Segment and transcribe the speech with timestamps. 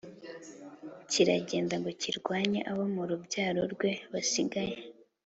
[1.09, 4.77] kiragenda ngo kirwanye abo mu rubyaro rwe basigaye,